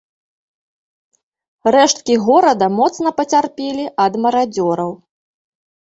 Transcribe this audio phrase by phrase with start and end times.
[1.75, 4.91] Рэшткі горада моцна пацярпелі ад марадзёраў.